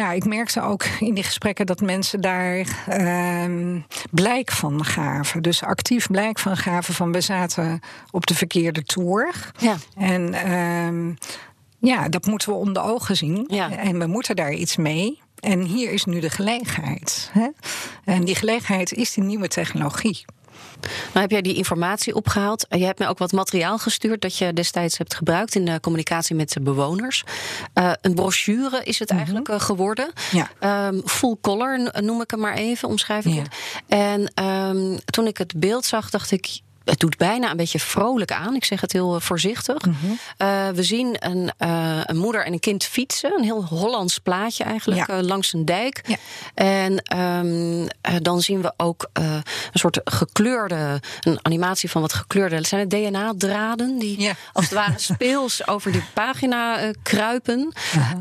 [0.00, 2.56] ik merkte ook in die gesprekken dat mensen daar
[3.00, 5.42] uh, blijk van gaven.
[5.42, 9.34] Dus actief blijk van gaven van we zaten op de verkeerde toer.
[9.58, 9.76] Ja.
[9.96, 11.16] En uh,
[11.78, 13.44] ja, dat moeten we onder ogen zien.
[13.48, 13.70] Ja.
[13.76, 15.20] En we moeten daar iets mee.
[15.38, 17.30] En hier is nu de gelegenheid.
[17.32, 17.48] Hè?
[18.04, 20.24] En die gelegenheid is die nieuwe technologie.
[20.82, 22.66] Nou heb jij die informatie opgehaald.
[22.68, 26.36] Je hebt mij ook wat materiaal gestuurd dat je destijds hebt gebruikt in de communicatie
[26.36, 27.24] met de bewoners.
[27.74, 29.18] Uh, een brochure is het -hmm.
[29.18, 30.12] eigenlijk uh, geworden.
[30.30, 30.88] Ja.
[30.88, 33.42] Um, full color noem ik hem maar even, omschrijf ik ja.
[33.42, 33.54] het.
[33.86, 38.32] En um, toen ik het beeld zag, dacht ik het doet bijna een beetje vrolijk
[38.32, 38.54] aan.
[38.54, 39.82] Ik zeg het heel voorzichtig.
[40.74, 41.52] we zien een,
[42.06, 43.32] een, moeder en een kind fietsen.
[43.36, 45.06] Een heel Hollands plaatje eigenlijk.
[45.20, 46.00] langs een dijk.
[46.06, 46.16] Ja.
[46.54, 49.42] En ehm, dan zien we ook een
[49.72, 51.00] soort gekleurde...
[51.20, 52.66] een animatie van wat gekleurde...
[52.66, 57.72] zijn het DNA-draden die als het ware speels over die pagina kruipen.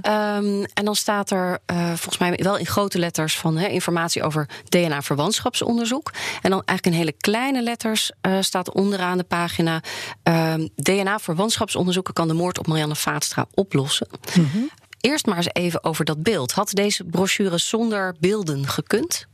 [0.02, 3.38] Ehm, en dan staat er volgens mij wel in grote letters...
[3.38, 6.12] van informatie over DNA-verwantschapsonderzoek.
[6.42, 8.12] En dan eigenlijk in hele kleine letters
[8.52, 9.82] staat onderaan de pagina...
[10.24, 14.08] Uh, ehm, DNA-verwantschapsonderzoeken kan de moord op Marianne Vaatstra oplossen.
[14.36, 14.58] Mhm.
[15.00, 16.52] Eerst maar eens even over dat beeld.
[16.52, 19.28] Had deze brochure zonder beelden gekund?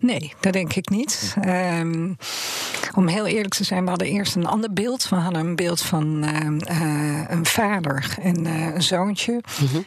[0.00, 1.34] Nee, dat denk ik niet.
[1.40, 2.12] Ehm,
[2.94, 5.08] om heel eerlijk te zijn, we hadden eerst een ander beeld.
[5.08, 9.40] We hadden een beeld van ehm, eh, een vader en uh, een zoontje.
[9.60, 9.82] Mm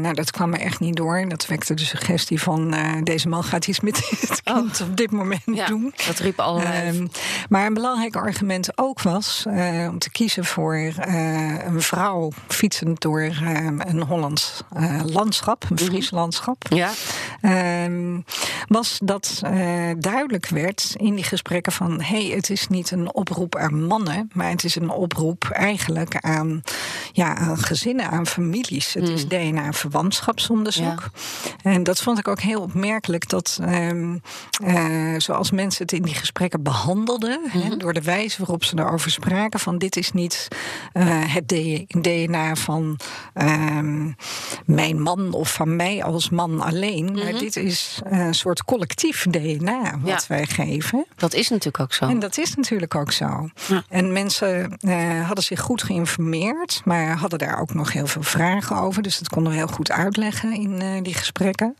[0.00, 1.28] nou, dat kwam me echt niet door.
[1.28, 4.54] Dat wekte de suggestie van deze man gaat iets met het oh.
[4.54, 5.94] kind op dit moment ja, doen.
[6.06, 6.60] Dat riep al.
[6.60, 7.10] Um,
[7.48, 9.44] maar een belangrijk argument ook was
[9.88, 14.62] om te kiezen voor een vrouw fietsend door een Hollands
[15.04, 16.20] landschap, een Fries mhm.
[16.20, 16.64] landschap.
[16.68, 16.90] Ja.
[18.68, 19.40] Was dat
[19.98, 24.50] duidelijk werd in die gesprekken van hey, het is niet een oproep aan mannen, maar
[24.50, 26.62] het is een oproep eigenlijk aan,
[27.12, 28.94] ja, aan gezinnen, aan families.
[28.94, 29.28] Het is mm.
[29.28, 31.10] DNA-verwantschapsonderzoek.
[31.62, 34.20] En dat vond ik ook heel opmerkelijk dat, um,
[34.64, 37.78] uh, zoals mensen het in die gesprekken behandelden, hè, mm-hmm.
[37.78, 40.48] door de wijze waarop ze erover spraken, van dit is niet
[40.92, 41.48] uh, het
[41.88, 42.98] DNA van
[43.34, 44.16] um,
[44.66, 47.38] mijn man of van mij als man alleen, maar mm-hmm.
[47.38, 51.06] dit is een soort collectief DNA wat wij geven.
[51.16, 52.04] Dat is natuurlijk ook zo.
[52.04, 53.48] En dat is natuurlijk ook zo.
[53.88, 54.78] En mensen
[55.26, 59.02] hadden zich goed geïnformeerd, maar hadden daar ook nog heel veel vragen over.
[59.02, 61.76] Dus dat konden we heel goed uitleggen in uh, die gesprekken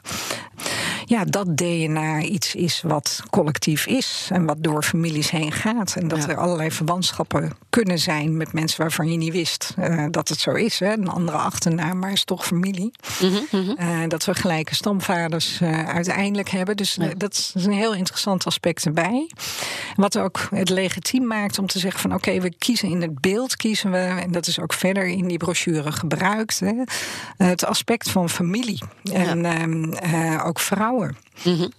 [1.04, 5.96] ja, dat DNA iets is wat collectief is en wat door families heen gaat.
[5.96, 10.28] En dat er allerlei verwantschappen kunnen zijn met mensen waarvan je niet wist uh, dat
[10.28, 10.78] het zo is.
[10.78, 10.92] Hè.
[10.92, 12.92] Een andere achternaam, maar is toch familie.
[13.20, 13.76] Mm -hmm.
[13.80, 16.76] uh, dat we gelijke stamvaders uh, uiteindelijk hebben.
[16.76, 19.30] Dus dat is een heel interessant aspect erbij.
[19.94, 23.20] Wat ook het legitiem maakt om te zeggen van oké, okay, we kiezen in het
[23.20, 26.72] beeld, kiezen we, en dat is ook verder in die brochure gebruikt, hè,
[27.36, 28.82] het aspect van familie.
[29.12, 30.60] En ehm, ook
[30.92, 31.70] vrouwen Mm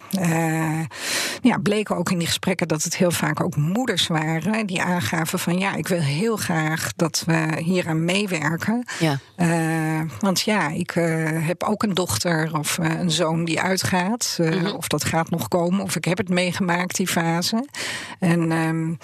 [1.41, 5.39] ja, bleken ook in die gesprekken dat het heel vaak ook moeders waren die aangaven
[5.39, 8.85] van ja, ik wil heel graag dat we hier aan meewerken.
[8.99, 9.19] Ja.
[9.37, 14.37] Uh, want ja, ik uh, heb ook een dochter of een zoon die uitgaat.
[14.39, 15.83] Mm Of dat gaat nog komen.
[15.83, 17.67] Of ik heb het meegemaakt, die fase.
[18.19, 18.97] En um,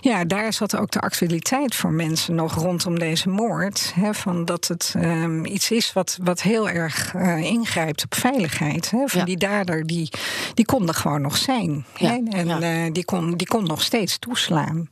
[0.00, 3.92] ja, daar zat ook de actualiteit voor mensen nog rondom deze moord.
[3.94, 8.90] Hè, van dat het um, iets is wat, wat heel erg ingrijpt op veiligheid.
[8.90, 9.26] Hè, van ja.
[9.26, 10.08] die dader die,
[10.54, 11.84] die kon er gewoon nog zijn.
[11.98, 14.88] En uh, die, kon, die kon nog steeds toeslaan.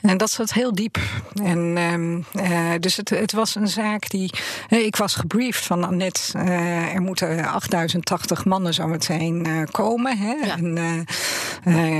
[0.00, 0.98] En dat zat heel diep.
[1.42, 1.76] En,
[2.36, 4.32] uh, dus het, het was een zaak die.
[4.68, 6.20] Uh, ik was gebriefd van Annette.
[6.36, 10.18] Uh, er moeten 8080 mannen zo meteen komen.
[10.18, 10.32] Hè?
[10.32, 10.56] Ja.
[10.56, 11.06] En,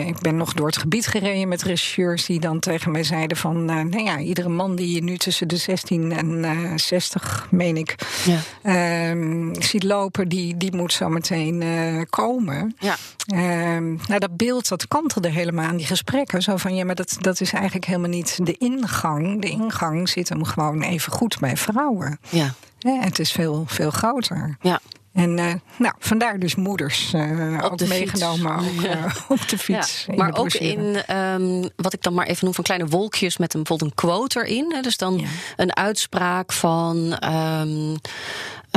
[0.06, 3.64] ik ben nog door het gebied gereden met regisseurs die dan tegen mij zeiden: van
[3.64, 8.38] nou ja, iedere man die je nu tussen de 16 en 60, meen ik, ja.
[8.62, 11.64] Ehm, ziet lopen, die, die moet zo meteen
[12.10, 12.76] komen.
[12.78, 12.96] Ja.
[13.26, 16.42] Ehm, nou, dat beeld dat kantelde helemaal aan die gesprekken.
[16.42, 19.42] Zo van ja, maar dat, dat is eigenlijk helemaal niet de ingang.
[19.42, 22.18] De ingang zit hem gewoon even goed bij vrouwen.
[22.28, 22.54] Ja.
[22.78, 24.56] ja het is veel, veel groter.
[24.60, 24.80] Ja.
[25.12, 28.96] En uh, nou, vandaar dus moeders uh, ook meegenomen ook, ja.
[28.96, 30.04] uh, op de fiets.
[30.06, 30.14] Ja.
[30.14, 33.62] Maar ook in um, wat ik dan maar even noem van kleine wolkjes met een,
[33.62, 34.72] bijvoorbeeld een quote erin.
[34.74, 35.26] Hè, dus dan ja.
[35.56, 37.18] een uitspraak van.
[37.34, 37.96] Um,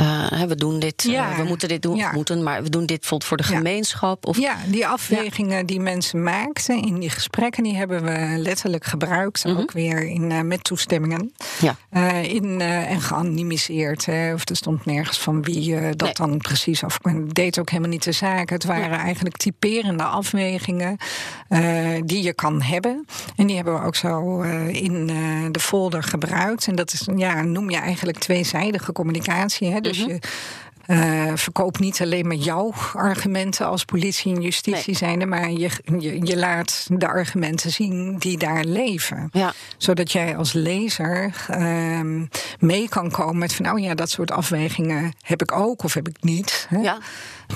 [0.00, 1.30] uh, we doen dit, ja.
[1.30, 2.12] uh, we moeten dit doen, ja.
[2.12, 4.26] moeten, maar we doen dit bijvoorbeeld voor de gemeenschap.
[4.26, 4.38] Of...
[4.38, 9.44] Ja, die afwegingen die mensen maakten in die gesprekken, die hebben we letterlijk gebruikt.
[9.44, 9.60] Mm -hmm.
[9.60, 11.32] Ook weer in, uh, met toestemmingen.
[11.60, 11.76] Ja.
[12.22, 14.06] in, en geanonimiseerd.
[14.06, 16.28] Hè, of er stond nergens van wie dat nee.
[16.28, 16.98] dan precies af.
[17.02, 18.50] Het deed ook helemaal niet de zaak.
[18.50, 20.96] Het waren eigenlijk typerende afwegingen
[22.04, 23.06] die je kan hebben.
[23.36, 25.06] En die hebben we ook zo in
[25.50, 26.66] de folder gebruikt.
[26.66, 29.70] En dat is, ja, noem je eigenlijk tweezijdige communicatie.
[29.70, 29.80] Hè?
[29.82, 30.12] Dus mm -hmm.
[30.12, 30.20] je
[30.86, 34.96] uh, verkoop niet alleen maar jouw argumenten als politie en justitie nee.
[34.96, 39.28] zijnde, maar je, je, je, laat de argumenten zien die daar leven.
[39.32, 39.52] Ja.
[39.76, 42.00] Zodat jij als lezer uh,
[42.58, 46.08] mee kan komen met van, nou ja, dat soort afwegingen heb ik ook of heb
[46.08, 46.66] ik niet.
[46.68, 46.78] Hè?
[46.78, 46.98] Ja.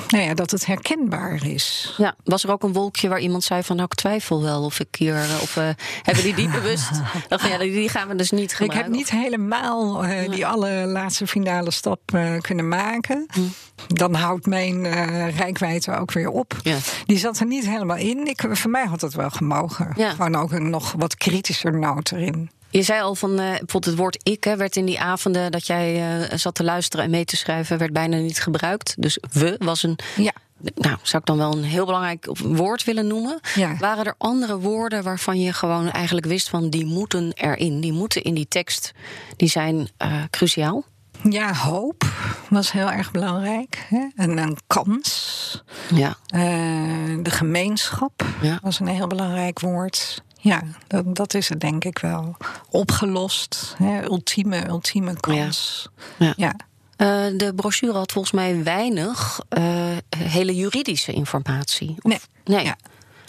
[0.08, 1.94] Nou ja, dat het herkenbaar is.
[1.96, 4.80] Ja, was er ook een wolkje waar iemand zei van nou ik twijfel wel of
[4.80, 5.68] ik hier of uh,
[6.02, 6.90] hebben die die bewust?
[7.28, 8.78] Van ja, die gaan we dus niet gebruiken.
[8.78, 13.26] Ik heb niet helemaal uh, die allerlaatste finale stap uh, kunnen maken.
[13.32, 13.40] Hm.
[13.86, 14.86] Dan houdt mijn
[15.30, 16.56] rijkwijde ook weer op.
[16.62, 16.76] Ja.
[17.04, 18.26] Die zat er niet helemaal in.
[18.26, 19.92] Ik, voor mij had het wel gemogen.
[19.96, 20.10] Ja.
[20.10, 22.50] Gewoon ook een nog wat kritischer noot erin.
[22.76, 25.66] Je zei al van uh, bijvoorbeeld het woord ik hè, werd in die avonden dat
[25.66, 28.94] jij uh, zat te luisteren en mee te schrijven, werd bijna niet gebruikt.
[28.98, 29.98] Dus we was een.
[30.16, 30.32] Ja.
[30.74, 33.40] Nou, zou ik dan wel een heel belangrijk woord willen noemen?
[33.54, 33.76] Ja.
[33.78, 38.22] Waren er andere woorden waarvan je gewoon eigenlijk wist van die moeten erin, die moeten
[38.22, 38.92] in die tekst,
[39.36, 40.84] die zijn uh, cruciaal?
[41.22, 42.04] Ja, hoop
[42.48, 43.86] was heel erg belangrijk.
[43.88, 44.06] Hè?
[44.16, 45.64] En een kans.
[45.94, 46.16] Ja.
[46.34, 48.58] Uh, de gemeenschap ja.
[48.62, 50.24] was een heel belangrijk woord.
[50.46, 52.36] Ja, dat, dat, is het denk ik wel.
[52.70, 53.74] Opgelost.
[53.78, 54.04] Hè?
[54.04, 55.88] Ultieme, ultieme kans.
[56.18, 56.34] Ja.
[56.36, 56.54] ja.
[56.96, 61.94] Uh, de brochure had volgens mij weinig uh, hele juridische informatie.
[61.98, 62.18] Of, nee.
[62.44, 62.64] nee.
[62.64, 62.76] Ja.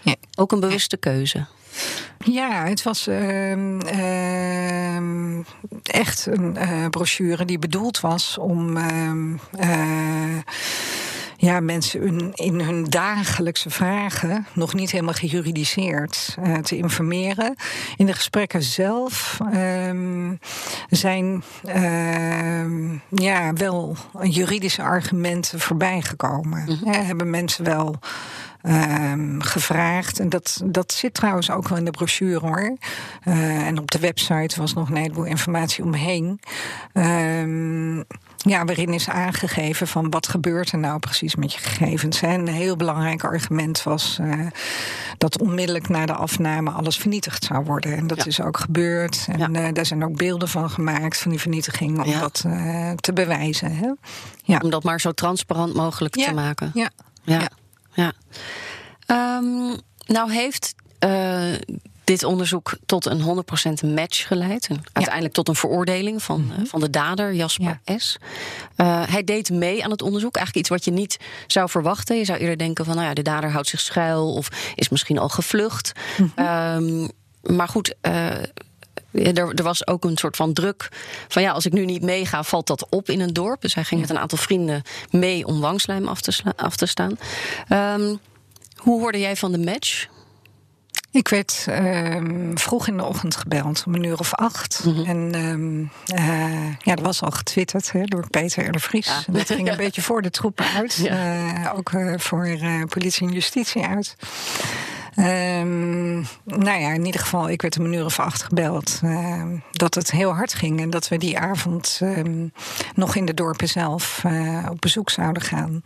[0.03, 0.15] ja.
[0.35, 1.45] Ook een bewuste keuze.
[2.25, 5.37] Ja, het was uh, uh,
[5.83, 10.36] echt een uh, brochure die bedoeld was om ehm,
[11.47, 17.55] ja, mensen hun, in hun dagelijkse vragen, nog niet helemaal gejuridiseerd, uh, te informeren.
[17.95, 20.31] In de gesprekken zelf uh,
[20.89, 26.63] zijn uh, ja, wel juridische argumenten voorbijgekomen.
[26.67, 26.93] Mm -hmm.
[26.93, 27.95] hebben mensen wel.
[28.63, 30.19] Um, gevraagd.
[30.19, 32.77] En dat, dat zit trouwens ook wel in de brochure hoor.
[33.27, 36.39] Uh, en op de website was nog een heleboel informatie omheen.
[36.93, 38.05] Um,
[38.37, 42.19] ja, waarin is aangegeven van wat gebeurt er nou precies met je gegevens.
[42.19, 42.33] Hè?
[42.33, 44.47] Een heel belangrijk argument was uh,
[45.17, 47.97] dat onmiddellijk na de afname alles vernietigd zou worden.
[47.97, 48.25] En dat Ja.
[48.25, 49.25] is ook gebeurd.
[49.31, 49.67] En Ja.
[49.67, 52.19] uh, daar zijn ook beelden van gemaakt van die vernietiging om Ja.
[52.19, 53.75] dat uh, te bewijzen.
[53.77, 53.91] Hè?
[54.43, 54.59] Ja.
[54.63, 56.71] Om dat maar zo transparant mogelijk te maken.
[56.73, 56.89] Ja.
[57.23, 57.39] Ja.
[57.39, 57.49] Ja.
[57.93, 58.11] ja.
[59.05, 61.53] Ehm, nou heeft eh,
[62.07, 63.45] dit onderzoek tot een
[63.83, 64.67] 100% match geleid.
[64.67, 68.17] En uiteindelijk tot een veroordeling van, eh, van de dader, Jasper S.
[68.75, 70.35] Eh, hij deed mee aan het onderzoek.
[70.35, 71.17] Eigenlijk iets wat je niet
[71.47, 72.17] zou verwachten.
[72.17, 74.33] Je zou eerder denken van, nou ja, de dader houdt zich schuil...
[74.33, 75.91] of is misschien al gevlucht.
[76.35, 77.07] Ehm,
[77.41, 77.95] maar goed...
[78.01, 78.31] eh,
[79.11, 80.89] er, er was ook een soort van druk
[81.27, 83.61] van ja, als ik nu niet meega, valt dat op in een dorp.
[83.61, 87.17] Dus hij ging met een aantal vrienden mee om wangslijm af te, af te staan.
[87.67, 88.15] Ehm,
[88.75, 90.07] hoe hoorde jij van de match?
[91.11, 94.83] Ik werd ehm, vroeg in de ochtend gebeld, om een uur of acht.
[95.05, 95.83] En ehm,
[96.19, 98.71] eh, ja, dat was al getwitterd hè, door Peter R.
[98.71, 99.05] de Vries.
[99.05, 99.23] Ja.
[99.27, 101.05] En dat ging een beetje voor de troepen uit.
[101.05, 102.57] Eh, ook eh, voor
[102.89, 104.15] politie en justitie uit.
[105.15, 109.01] Ehm, nou ja, in ieder geval, ik werd om een uur of acht gebeld.
[109.71, 110.81] dat het heel hard ging.
[110.81, 112.01] En dat we die avond
[112.95, 114.23] nog in de dorpen zelf
[114.69, 115.81] op bezoek zouden gaan.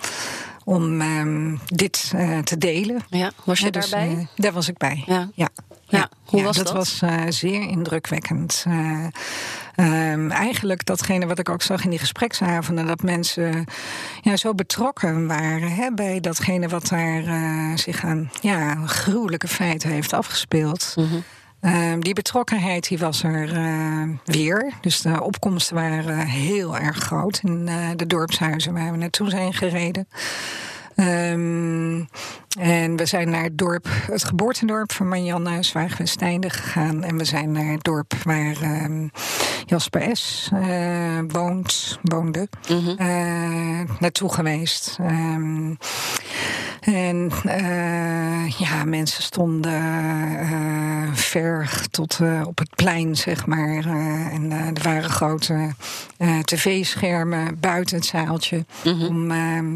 [0.64, 3.02] Om ehm, dit eh, te delen.
[3.10, 4.18] Ja, was je dus, daarbij?
[4.18, 5.04] eh, daar was ik bij.
[5.06, 5.30] Ja.
[5.34, 5.50] Ja.
[5.88, 6.66] Ja, hoe was dat?
[6.66, 6.76] dat?
[6.76, 8.66] was eh, zeer indrukwekkend.
[8.68, 9.06] Eh,
[9.76, 13.66] ehm, eigenlijk datgene wat ik ook zag in die gespreksavonden, dat mensen
[14.22, 17.24] ja, zo betrokken waren hè, bij datgene wat daar
[17.78, 20.94] zich aan ja, gruwelijke feiten heeft afgespeeld.
[20.96, 21.18] Mhm.
[21.62, 24.74] Ehm, die betrokkenheid die was er eh, weer.
[24.82, 29.54] Dus de opkomsten waren heel erg groot in eh, de dorpshuizen waar we naartoe zijn
[29.54, 30.08] gereden.
[30.96, 32.04] Ehm,
[32.60, 37.04] en we zijn naar het dorp, het geboortedorp van Marianne Zwaagwesteinde gegaan.
[37.04, 39.08] En we zijn naar het dorp waar ehm,
[39.66, 40.50] Jasper S.
[40.54, 42.48] eh, woont, woonde.
[42.70, 42.90] Mhm.
[42.98, 44.98] eh, naartoe geweest.
[46.82, 49.82] En eh, ja, mensen stonden
[50.40, 53.86] eh, ver tot eh, op het plein, zeg maar.
[54.32, 55.70] En er waren grote
[56.44, 58.66] tv-schermen buiten het zaaltje.
[58.84, 59.76] Om, ehm,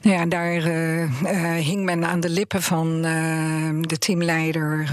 [0.00, 0.62] nou ja, daar
[1.56, 4.90] hing men aan de lippen van eh, de teamleider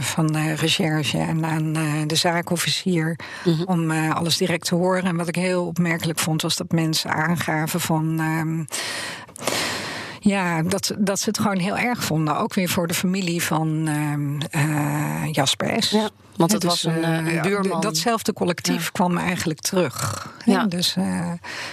[0.00, 1.72] van de recherche en aan
[2.06, 3.16] de zaakofficier
[3.64, 5.04] om eh, alles direct te horen.
[5.04, 8.20] En wat ik heel opmerkelijk vond, was dat mensen aangaven van.
[10.20, 12.38] Ja, dat, dat ze het gewoon heel erg vonden.
[12.38, 13.88] Ook weer voor de familie van
[14.50, 15.90] eh, Jasper S.
[15.90, 17.80] Ja, want het was een, eh, een ja, buurman.
[17.80, 18.90] Datzelfde collectief Ja.
[18.92, 20.26] kwam eigenlijk terug.
[20.44, 20.64] Ja.
[20.64, 20.96] Dus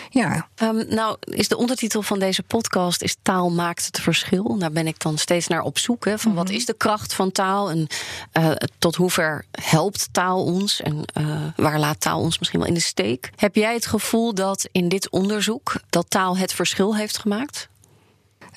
[0.09, 4.57] ja, Ehm, nou, is de ondertitel van deze podcast is Taal maakt het verschil.
[4.57, 6.05] Daar ben ik dan steeds naar op zoek.
[6.05, 7.87] Hè, van wat is de kracht van taal en
[8.79, 11.05] tot hoever helpt taal ons en
[11.55, 13.31] waar laat taal ons misschien wel in de steek?
[13.35, 17.67] Heb jij het gevoel dat in dit onderzoek dat taal het verschil heeft gemaakt?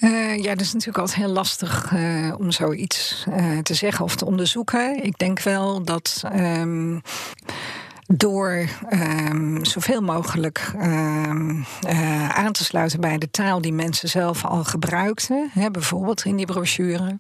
[0.00, 4.16] Eh, ja, dat is natuurlijk altijd heel lastig eh, om zoiets eh, te zeggen of
[4.16, 5.04] te onderzoeken.
[5.04, 6.98] Ik denk wel dat ehm,
[8.06, 14.44] door ehm, zoveel mogelijk ehm, eh, aan te sluiten bij de taal die mensen zelf
[14.44, 17.16] al gebruikten, hè, bijvoorbeeld in die brochure.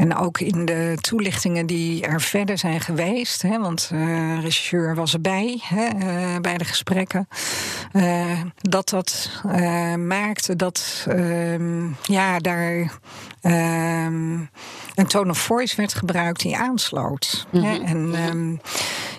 [0.00, 5.12] En ook in de toelichtingen die er verder zijn geweest, hè, want de regisseur was
[5.12, 5.88] erbij hè,
[6.40, 7.28] bij de gesprekken,
[8.60, 9.30] dat dat
[9.98, 12.92] maakte dat ehm, ja, daar
[13.40, 14.38] ehm,
[14.94, 17.46] een tone of voice werd gebruikt die aansloot.
[17.50, 17.84] hè, mhm.
[17.84, 18.14] en mhm.
[18.14, 18.56] Ehm,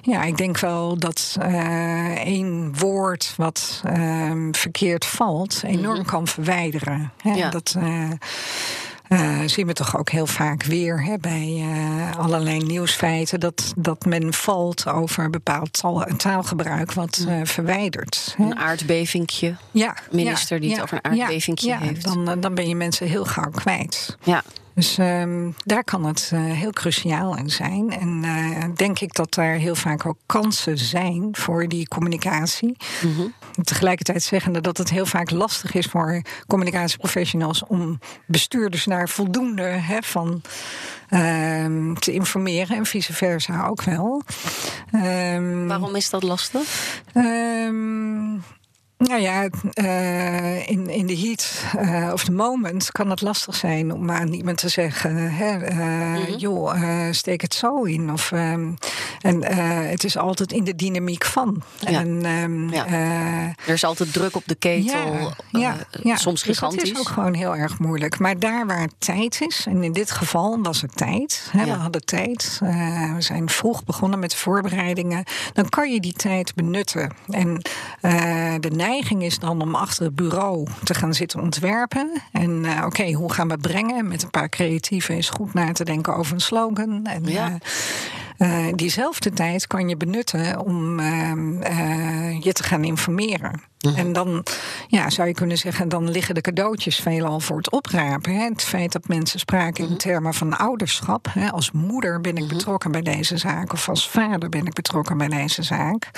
[0.02, 6.28] ja, ik denk wel dat uh, één woord wat uh, verkeerd valt enorm mm kan
[6.28, 7.12] verwijderen.
[7.22, 7.34] Hè?
[7.34, 7.50] Ja.
[7.50, 7.78] Dat,
[9.14, 13.40] uh, uh, zien we toch ook heel vaak weer hè, bij uh, allerlei nieuwsfeiten.
[13.40, 18.34] Dat, dat men valt over bepaald taal, taalgebruik wat uh, verwijdert.
[18.38, 18.44] Hè.
[18.44, 19.56] Een aardbevingje.
[19.72, 19.96] Ja.
[20.12, 22.04] Minister die het over een aardbevingje heeft.
[22.04, 24.18] Dan, dan ben je mensen heel gauw kwijt.
[24.24, 24.44] Ja.
[24.74, 27.92] Dus um, daar kan het uh, heel cruciaal in zijn.
[27.92, 32.78] En uh, denk ik dat daar heel vaak ook kansen zijn voor die communicatie.
[33.04, 33.34] Mm -hmm.
[33.64, 39.98] Tegelijkertijd zeggende dat het heel vaak lastig is voor communicatieprofessionals om bestuurders naar voldoende hè,
[40.02, 40.42] van
[41.10, 44.22] uh, te informeren en vice versa ook wel.
[44.96, 47.02] Um, Waarom is dat lastig?
[49.08, 53.94] Nou ja, uh, in, in de heat uh, of the moment kan het lastig zijn
[53.94, 56.38] om aan iemand te zeggen: hè, uh, mm-hmm.
[56.38, 56.76] joh,
[57.12, 58.12] steek het zo in.
[58.12, 58.78] Of, um,
[59.22, 59.46] en
[59.90, 61.62] het is altijd in de dynamiek van.
[61.80, 62.00] Ja.
[62.00, 62.88] En, um, ja.
[63.66, 66.80] er is altijd druk op de ketel, ja, ja, soms gigantisch.
[66.80, 68.20] Dus dat is ook gewoon heel erg moeilijk.
[68.20, 72.06] Maar daar waar tijd is, en in dit geval was er tijd, hè, we hadden
[72.06, 72.58] tijd,
[73.16, 75.24] we zijn vroeg begonnen met de voorbereidingen,
[75.54, 77.12] dan kan je die tijd benutten.
[77.30, 77.62] En
[78.60, 82.12] de neiging is dan om achter het bureau te gaan zitten ontwerpen.
[82.32, 84.08] En uh, oké, hoe gaan we het brengen?
[84.08, 87.06] Met een paar creatieven is goed na te denken over een slogan.
[87.06, 87.58] En, ja.
[88.42, 93.62] Uh, uh, diezelfde tijd kan je benutten om uh, je te gaan informeren.
[93.96, 94.46] En dan
[94.88, 98.36] ja, zou je kunnen zeggen, dan liggen de cadeautjes veelal voor het oprapen.
[98.36, 98.44] Hè.
[98.44, 100.00] Het feit dat mensen spraken in mhm.
[100.00, 101.28] termen van ouderschap.
[101.30, 101.52] Hè.
[101.52, 102.54] Als moeder ben ik mhm.
[102.54, 106.12] betrokken bij deze zaak, of als vader ben ik betrokken bij deze zaak.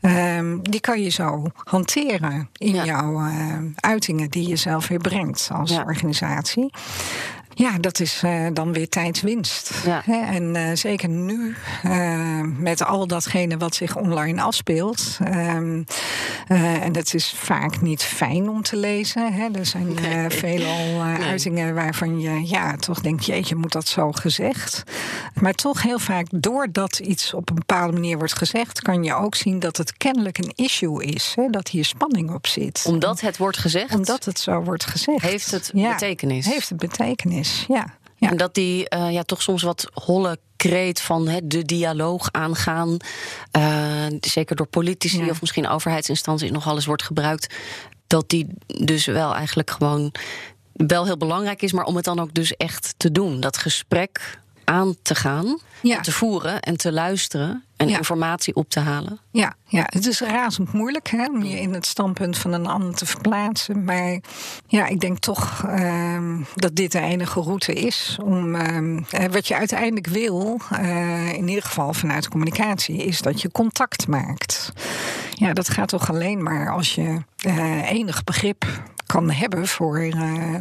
[0.00, 5.48] Um, die kan je zo hanteren in jouw uh, uitingen die je zelf weer brengt
[5.52, 5.82] als ja.
[5.82, 6.72] organisatie.
[7.54, 9.70] Ja, dat is uh, dan weer tijdswinst.
[9.84, 10.04] Ja.
[10.06, 15.18] En uh, zeker nu, uh, met al datgene wat zich online afspeelt.
[15.24, 15.82] Ehm,
[16.48, 19.32] en het is vaak niet fijn om te lezen.
[19.32, 19.48] Hè.
[19.52, 20.30] Er zijn nee.
[20.30, 24.82] veelal uitingen waarvan je ja, toch denkt, jeetje, moet dat zo gezegd?
[25.40, 29.34] Maar toch heel vaak, doordat iets op een bepaalde manier wordt gezegd, kan je ook
[29.34, 31.32] zien dat het kennelijk een issue is.
[31.36, 32.84] Hè, dat hier spanning op zit.
[32.86, 33.94] Omdat het wordt gezegd?
[33.94, 35.22] Omdat het zo wordt gezegd.
[35.22, 36.46] Heeft het ja, betekenis?
[36.46, 37.94] Heeft het betekenis ja.
[38.16, 38.30] ja.
[38.30, 42.96] En dat die uh, ja, toch soms wat holle kreet van he, de dialoog aangaan,
[43.56, 45.30] uh, zeker door politici ja.
[45.30, 47.54] of misschien overheidsinstanties nog alles wordt gebruikt,
[48.06, 50.12] dat die dus wel eigenlijk gewoon
[50.72, 53.40] wel heel belangrijk is, maar om het dan ook dus echt te doen.
[53.40, 56.00] Dat gesprek aan te gaan, ja.
[56.00, 59.18] te voeren en te luisteren en informatie op te halen.
[59.30, 62.94] Ja, ja, het is razend moeilijk hè, om je in het standpunt van een ander
[62.94, 63.84] te verplaatsen.
[63.84, 64.20] Maar
[64.66, 68.18] ja, ik denk toch uh, dat dit de enige route is.
[68.22, 73.50] Om, uh, wat je uiteindelijk wil, uh, in ieder geval vanuit communicatie, is dat je
[73.50, 74.72] contact maakt.
[75.30, 78.66] Ja, dat gaat toch alleen maar als je uh, enig begrip
[79.14, 80.12] kan hebben voor uh,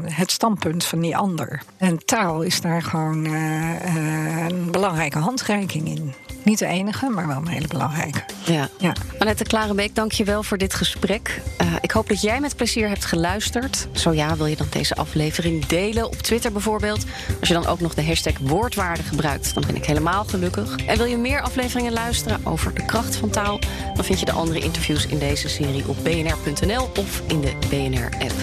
[0.04, 1.62] het standpunt van die ander.
[1.78, 6.14] En taal is daar gewoon uh, een belangrijke handreiking in.
[6.44, 8.24] Niet de enige, maar wel een hele belangrijke.
[8.46, 8.70] Ja.
[8.78, 8.94] ja.
[9.20, 11.42] Annette Klarenbeek, dank je wel voor dit gesprek.
[11.62, 13.88] Uh, ik hoop dat jij met plezier hebt geluisterd.
[13.92, 17.06] Zo ja, wil je dan deze aflevering delen op Twitter bijvoorbeeld?
[17.40, 20.76] Als je dan ook nog de hashtag woordwaarde gebruikt, dan ben ik helemaal gelukkig.
[20.86, 23.60] En wil je meer afleveringen luisteren over de kracht van taal?
[23.96, 28.43] Dan vind je de andere interviews in deze serie op bnr.nl of in de BNR-app.